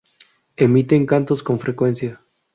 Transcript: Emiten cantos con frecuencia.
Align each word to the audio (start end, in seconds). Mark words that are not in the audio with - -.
Emiten 0.57 1.05
cantos 1.05 1.43
con 1.43 1.59
frecuencia. 1.59 2.19